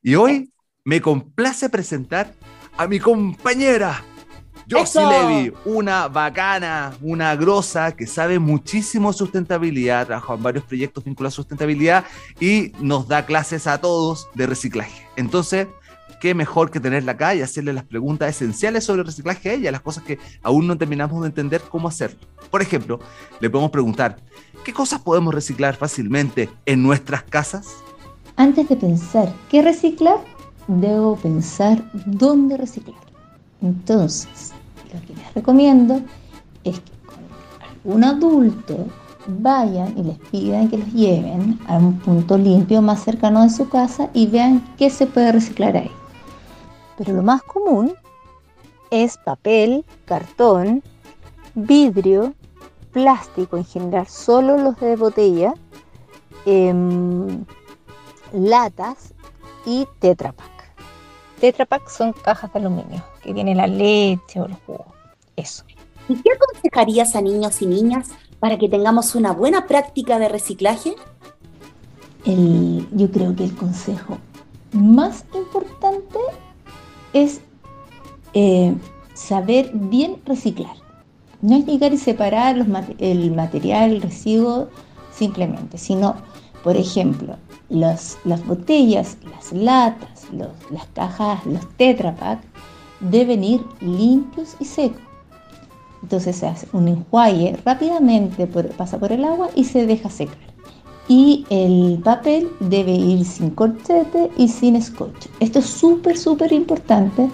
[0.00, 0.52] Y hoy
[0.84, 2.32] me complace presentar
[2.76, 4.04] a mi compañera,
[4.70, 5.10] Josie ¡Eso!
[5.10, 11.36] Levy, una bacana, una grosa que sabe muchísimo sustentabilidad, trabaja en varios proyectos vinculados a
[11.36, 12.04] sustentabilidad
[12.38, 15.08] y nos da clases a todos de reciclaje.
[15.16, 15.66] Entonces,
[16.22, 19.72] qué mejor que tenerla acá y hacerle las preguntas esenciales sobre el reciclaje a ella,
[19.72, 22.20] las cosas que aún no terminamos de entender cómo hacerlo.
[22.48, 23.00] Por ejemplo,
[23.40, 24.18] le podemos preguntar,
[24.64, 27.74] ¿qué cosas podemos reciclar fácilmente en nuestras casas?
[28.36, 30.18] Antes de pensar qué reciclar,
[30.68, 33.00] debo pensar dónde reciclar.
[33.60, 34.52] Entonces,
[34.94, 36.00] lo que les recomiendo
[36.62, 37.18] es que con
[37.68, 38.86] algún adulto
[39.26, 43.68] vayan y les pidan que los lleven a un punto limpio más cercano de su
[43.68, 45.90] casa y vean qué se puede reciclar ahí.
[46.96, 47.94] Pero lo más común
[48.90, 50.82] es papel, cartón,
[51.54, 52.34] vidrio,
[52.92, 55.54] plástico en general, solo los de botella,
[56.44, 57.44] em,
[58.32, 59.14] latas
[59.64, 60.50] y Tetra Pak.
[61.40, 64.86] Tetra Pak son cajas de aluminio que tienen la leche o los jugos.
[65.36, 65.64] Eso.
[66.08, 70.94] ¿Y qué aconsejarías a niños y niñas para que tengamos una buena práctica de reciclaje?
[72.24, 74.18] El- yo creo que el consejo
[74.72, 76.18] más importante
[77.12, 77.40] es
[78.34, 78.74] eh,
[79.14, 80.76] saber bien reciclar.
[81.40, 84.68] No es llegar y separar los el material, el residuo
[85.12, 86.16] simplemente, sino,
[86.62, 87.36] por ejemplo,
[87.68, 92.40] las botellas, las latas, las cajas, los Tetra Pak
[93.00, 95.02] deben ir limpios y secos.
[96.02, 100.51] Entonces se hace un enjuague rápidamente, pasa por el agua y se deja secar.
[101.14, 105.26] Y el papel debe ir sin corchete y sin scotch.
[105.40, 107.28] Esto es súper, súper importante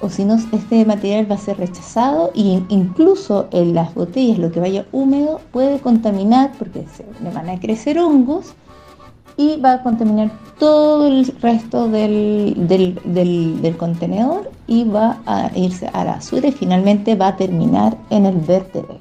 [0.00, 4.50] o si no este material va a ser rechazado e incluso en las botellas lo
[4.50, 8.54] que vaya húmedo puede contaminar porque se le van a crecer hongos
[9.36, 16.04] y va a contaminar todo el resto del, del, contenedor y va a irse a
[16.04, 18.98] la basura y finalmente va a terminar en el vertedero,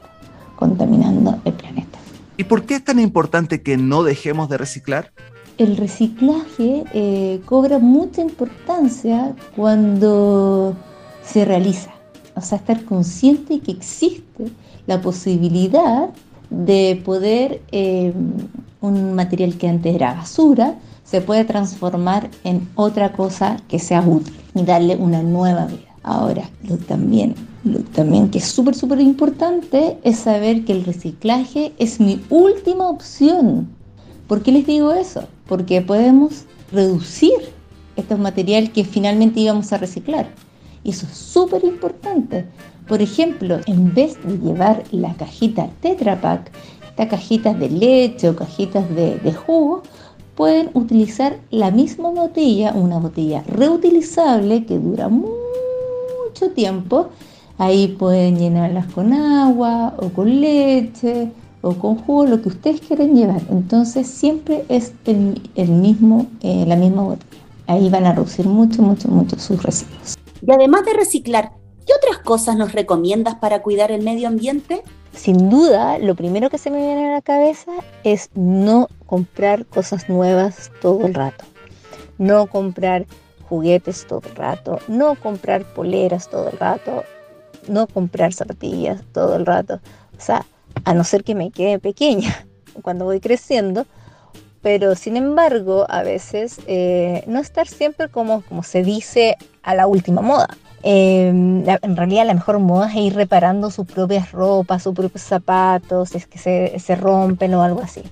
[0.58, 1.95] contaminando el planeta.
[2.38, 5.12] ¿Y por qué es tan importante que no dejemos de reciclar?
[5.58, 10.76] El reciclaje eh, cobra mucha importancia cuando
[11.24, 11.92] se realiza.
[12.36, 14.52] O sea, estar consciente que existe
[14.86, 16.10] la posibilidad
[16.50, 18.14] de poder eh,
[18.82, 20.76] un material que antes era basura
[21.06, 25.96] se puede transformar en otra cosa que sea útil y darle una nueva vida.
[26.04, 27.36] Ahora, lo también,
[27.94, 33.68] también que es súper, súper importante es saber que el reciclaje es mi última opción.
[34.28, 35.24] ¿Por qué les digo eso?
[35.48, 37.34] Porque podemos reducir
[37.96, 40.28] estos materiales que finalmente íbamos a reciclar.
[40.84, 42.46] Y eso es súper importante.
[42.88, 46.52] Por ejemplo, en vez de llevar la cajita Tetra Pak,
[46.90, 49.82] estas cajitas de leche o cajitas de, de jugo,
[50.36, 57.10] pueden utilizar la misma botella, una botella reutilizable que dura mucho tiempo.
[57.58, 61.32] Ahí pueden llenarlas con agua o con leche
[61.62, 63.42] o con jugo, lo que ustedes quieran llevar.
[63.50, 67.42] Entonces siempre es el, el mismo, eh, la misma botella.
[67.68, 70.16] Ahí van a reducir mucho, mucho, mucho sus residuos.
[70.46, 71.54] Y además de reciclar,
[71.88, 74.84] ¿qué otras cosas nos recomiendas para cuidar el medio ambiente?
[75.14, 77.72] Sin duda, lo primero que se me viene a la cabeza
[78.04, 81.46] es no comprar cosas nuevas todo el rato.
[82.18, 83.06] No comprar
[83.50, 84.80] juguetes todo el rato.
[84.88, 87.04] No comprar poleras todo el rato.
[87.68, 89.80] No comprar zapatillas todo el rato.
[90.18, 90.46] O sea,
[90.84, 92.46] a no ser que me quede pequeña
[92.82, 93.86] cuando voy creciendo.
[94.62, 99.86] Pero sin embargo, a veces eh, no estar siempre como, como se dice a la
[99.86, 100.48] última moda.
[100.82, 106.10] Eh, en realidad la mejor moda es ir reparando sus propias ropas, sus propios zapatos,
[106.10, 108.04] si es que se, se rompen o algo así.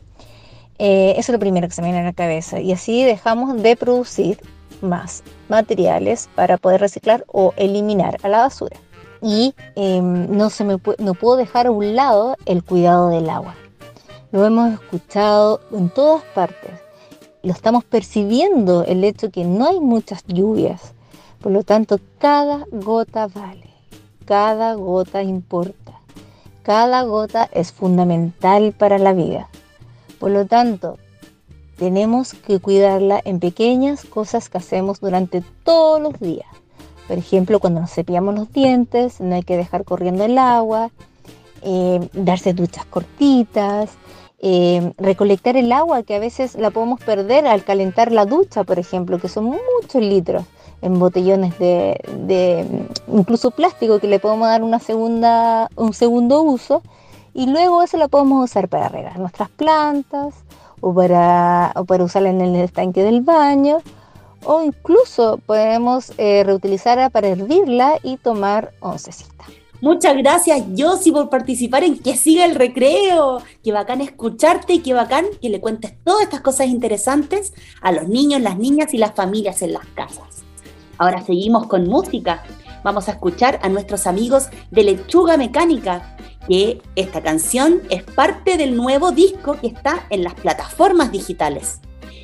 [0.80, 2.60] Eh, eso es lo primero que se me viene a la cabeza.
[2.60, 4.40] Y así dejamos de producir
[4.82, 8.78] más materiales para poder reciclar o eliminar a la basura.
[9.24, 13.56] Y eh, no, se me, no puedo dejar a un lado el cuidado del agua.
[14.34, 16.72] Lo hemos escuchado en todas partes.
[17.42, 20.94] Lo estamos percibiendo el hecho que no hay muchas lluvias.
[21.42, 23.70] Por lo tanto, cada gota vale,
[24.26, 26.00] cada gota importa,
[26.62, 29.50] cada gota es fundamental para la vida.
[30.20, 30.98] Por lo tanto,
[31.78, 36.48] tenemos que cuidarla en pequeñas cosas que hacemos durante todos los días.
[37.08, 40.90] Por ejemplo, cuando nos cepillamos los dientes, no hay que dejar corriendo el agua,
[41.62, 43.92] eh, darse duchas cortitas,
[44.40, 48.80] eh, recolectar el agua que a veces la podemos perder al calentar la ducha, por
[48.80, 50.44] ejemplo, que son muchos litros
[50.82, 51.98] en botellones de,
[53.10, 56.82] mm, incluso plástico que le podemos dar una segunda, un segundo uso
[57.34, 60.34] y luego eso lo podemos usar para regar nuestras plantas
[60.82, 63.78] o para, o para usarla en el estanque del baño
[64.46, 69.46] o incluso podemos eh, reutilizarla para hervirla y tomar oncecita.
[69.84, 73.42] Muchas gracias, Josi, por participar en Que Siga el Recreo.
[73.62, 78.08] Qué bacán escucharte y qué bacán que le cuentes todas estas cosas interesantes a los
[78.08, 80.44] niños, las niñas y las familias en las casas.
[80.98, 82.44] Ahora seguimos con música.
[82.86, 86.16] Vamos a escuchar a nuestros amigos de Lechuga Mecánica,
[86.48, 91.82] que esta canción es parte del nuevo disco que está en las plataformas digitales.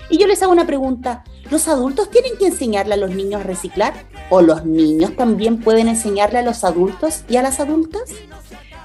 [0.09, 3.43] Y yo les hago una pregunta, ¿los adultos tienen que enseñarle a los niños a
[3.43, 3.93] reciclar?
[4.29, 8.03] ¿O los niños también pueden enseñarle a los adultos y a las adultas?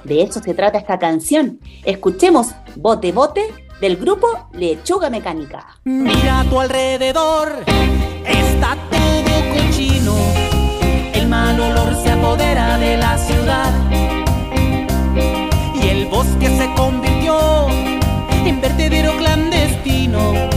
[0.04, 1.60] De eso se trata esta canción.
[1.84, 3.42] Escuchemos Bote Bote
[3.80, 5.78] del grupo Lechuga Mecánica.
[5.84, 7.64] Mira a tu alrededor,
[8.26, 10.14] está todo cochino.
[11.14, 13.72] El mal olor se apodera de la ciudad.
[15.74, 17.68] Y el bosque se convirtió
[18.44, 20.53] en vertedero clandestino.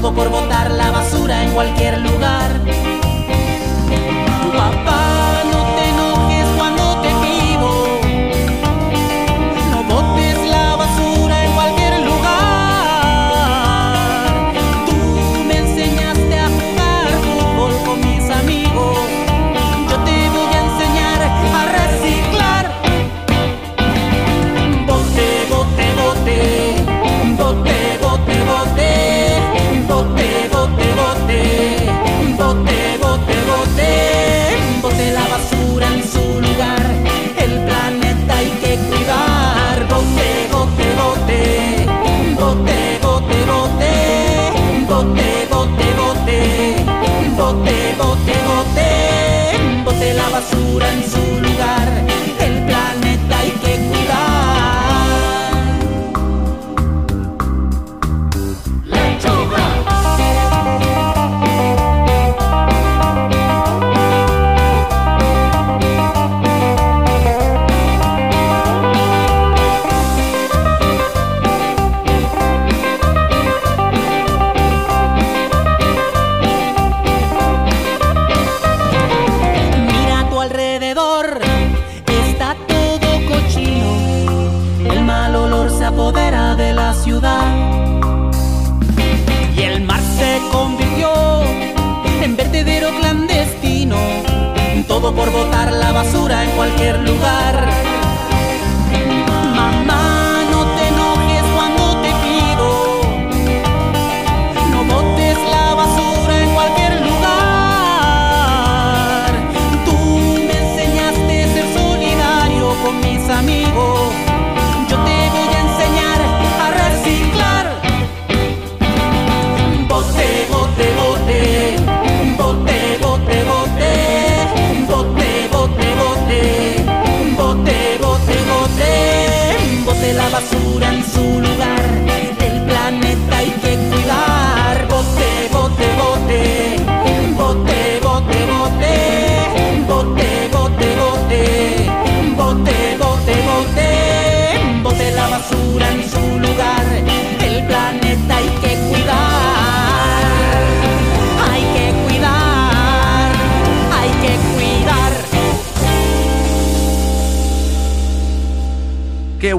[0.00, 2.79] Todo por botar la basura en cualquier lugar.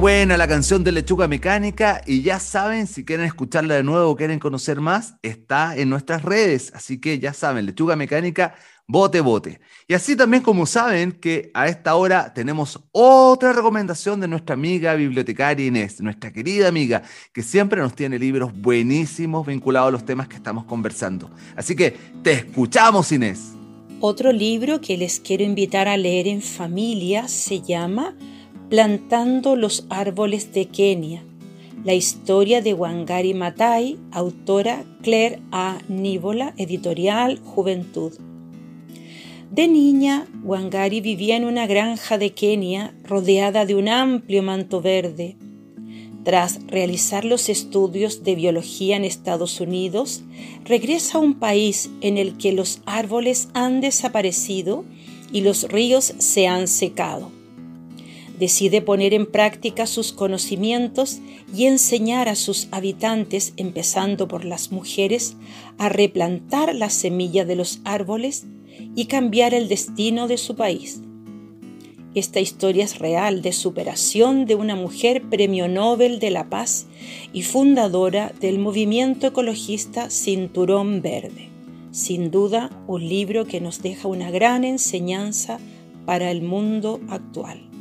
[0.02, 4.16] Buena la canción de Lechuga Mecánica y ya saben, si quieren escucharla de nuevo o
[4.16, 8.56] quieren conocer más, está en nuestras redes, así que ya saben, Lechuga Mecánica,
[8.88, 9.60] bote bote.
[9.86, 14.94] Y así también como saben que a esta hora tenemos otra recomendación de nuestra amiga
[14.94, 20.26] bibliotecaria Inés, nuestra querida amiga, que siempre nos tiene libros buenísimos vinculados a los temas
[20.26, 21.30] que estamos conversando.
[21.54, 23.52] Así que te escuchamos Inés.
[24.00, 28.16] Otro libro que les quiero invitar a leer en familia se llama
[28.72, 31.22] Plantando los árboles de Kenia.
[31.84, 35.76] La historia de Wangari Maathai, autora Claire A.
[35.88, 38.14] Nívola, editorial Juventud.
[39.50, 45.36] De niña, Wangari vivía en una granja de Kenia rodeada de un amplio manto verde.
[46.24, 50.22] Tras realizar los estudios de biología en Estados Unidos,
[50.64, 54.86] regresa a un país en el que los árboles han desaparecido
[55.30, 57.41] y los ríos se han secado.
[58.42, 61.20] Decide poner en práctica sus conocimientos
[61.54, 65.36] y enseñar a sus habitantes, empezando por las mujeres,
[65.78, 68.44] a replantar la semilla de los árboles
[68.96, 71.02] y cambiar el destino de su país.
[72.16, 76.86] Esta historia es real de superación de una mujer premio Nobel de la Paz
[77.32, 81.48] y fundadora del movimiento ecologista Cinturón Verde.
[81.92, 85.60] Sin duda, un libro que nos deja una gran enseñanza
[86.06, 87.71] para el mundo actual.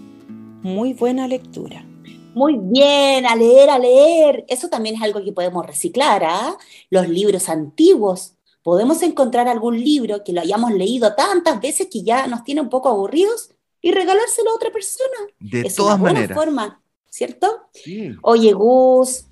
[0.62, 1.86] Muy buena lectura.
[2.34, 4.46] Muy bien, a leer, a leer.
[4.48, 6.56] Eso también es algo que podemos reciclar, ¿ah?
[6.90, 8.36] Los libros antiguos.
[8.64, 12.70] Podemos encontrar algún libro que lo hayamos leído tantas veces que ya nos tiene un
[12.70, 13.50] poco aburridos
[13.82, 15.18] y regalárselo a otra persona.
[15.40, 16.38] De es todas una buena maneras.
[16.38, 17.62] forma, ¿cierto?
[17.74, 18.16] Sí.
[18.22, 19.26] Oye, Gus,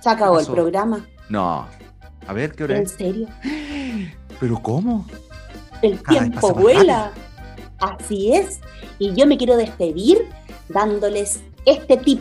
[0.00, 1.06] se acabó el programa.
[1.28, 1.66] No.
[2.26, 2.92] A ver, ¿qué hora ¿En es?
[2.92, 3.28] serio?
[4.40, 5.06] ¿Pero cómo?
[5.82, 7.12] El tiempo vuela.
[7.78, 8.60] Así es.
[8.98, 10.26] Y yo me quiero despedir
[10.68, 12.20] dándoles este tip.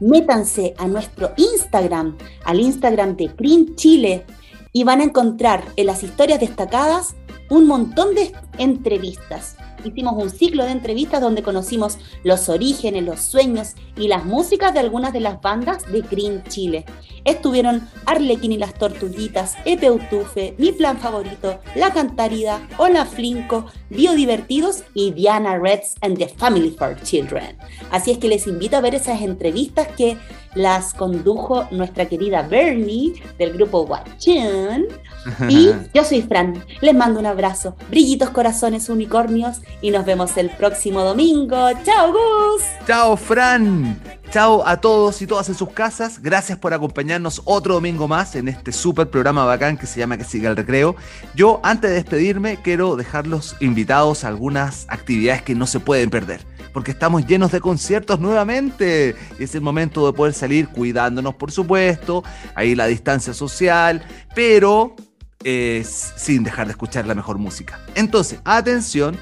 [0.00, 4.24] Métanse a nuestro Instagram, al Instagram de Print Chile,
[4.72, 7.16] y van a encontrar en las historias destacadas
[7.50, 9.56] un montón de entrevistas.
[9.84, 14.80] Hicimos un ciclo de entrevistas donde conocimos los orígenes, los sueños y las músicas de
[14.80, 16.84] algunas de las bandas de Green Chile.
[17.24, 25.12] Estuvieron Arlequín y las Tortuguitas, Epeutufe, Mi Plan Favorito, La Cantarida, Hola Flinco, Biodivertidos y
[25.12, 27.56] Diana Reds and the Family for Children.
[27.90, 30.16] Así es que les invito a ver esas entrevistas que
[30.58, 34.86] las condujo nuestra querida Bernie del grupo Watchun.
[35.48, 40.48] Y yo soy Fran, les mando un abrazo, brillitos corazones unicornios y nos vemos el
[40.48, 41.68] próximo domingo.
[41.84, 42.62] ¡Chao, Gus!
[42.86, 44.00] Chao, Fran.
[44.30, 46.22] Chao a todos y todas en sus casas.
[46.22, 50.24] Gracias por acompañarnos otro domingo más en este súper programa bacán que se llama Que
[50.24, 50.96] siga el recreo.
[51.34, 56.40] Yo, antes de despedirme, quiero dejarlos invitados a algunas actividades que no se pueden perder.
[56.78, 59.16] Porque estamos llenos de conciertos nuevamente.
[59.40, 62.22] Es el momento de poder salir cuidándonos, por supuesto.
[62.54, 64.00] Ahí la distancia social.
[64.32, 64.94] Pero
[65.42, 67.80] eh, sin dejar de escuchar la mejor música.
[67.96, 69.16] Entonces, atención,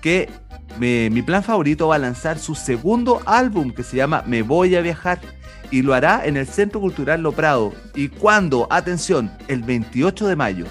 [0.00, 0.30] que
[0.78, 4.80] mi plan favorito va a lanzar su segundo álbum que se llama Me Voy a
[4.80, 5.18] Viajar
[5.72, 7.74] y lo hará en el Centro Cultural Lo Prado.
[7.96, 8.68] ¿Y cuando?
[8.70, 10.66] Atención, el 28 de mayo,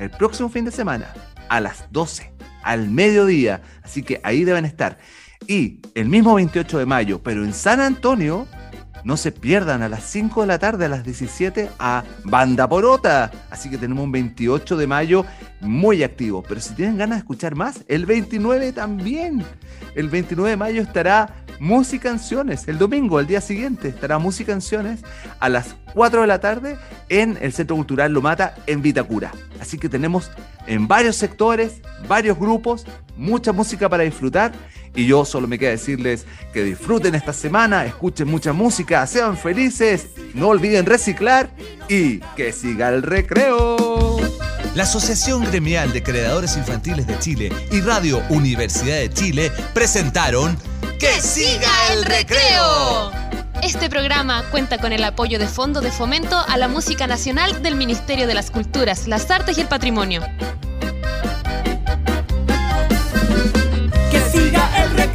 [0.00, 1.14] el próximo fin de semana,
[1.48, 2.32] a las 12,
[2.64, 3.62] al mediodía.
[3.84, 4.98] Así que ahí deben estar.
[5.46, 8.46] Y el mismo 28 de mayo, pero en San Antonio,
[9.04, 13.30] no se pierdan a las 5 de la tarde, a las 17, a Banda Porota.
[13.50, 15.26] Así que tenemos un 28 de mayo
[15.60, 16.42] muy activo.
[16.42, 19.44] Pero si tienen ganas de escuchar más, el 29 también.
[19.94, 22.66] El 29 de mayo estará Musicanciones.
[22.66, 25.02] El domingo, el día siguiente, estará Musicanciones
[25.38, 26.76] a las 4 de la tarde
[27.08, 29.32] en el Centro Cultural Lomata en Vitacura.
[29.60, 30.30] Así que tenemos
[30.66, 32.86] en varios sectores, varios grupos,
[33.16, 34.52] mucha música para disfrutar.
[34.94, 40.08] Y yo solo me queda decirles que disfruten esta semana, escuchen mucha música, sean felices,
[40.34, 41.50] no olviden reciclar
[41.88, 44.18] y que siga el recreo.
[44.74, 50.58] La Asociación Gremial de Creadores Infantiles de Chile y Radio Universidad de Chile presentaron
[50.98, 53.12] ¡Que siga el recreo!
[53.62, 57.76] Este programa cuenta con el apoyo de Fondo de Fomento a la Música Nacional del
[57.76, 60.22] Ministerio de las Culturas, las Artes y el Patrimonio.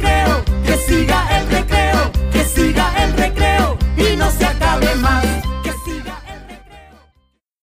[0.00, 1.59] creo que siga el.